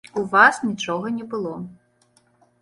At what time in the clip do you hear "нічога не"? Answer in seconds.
0.69-1.27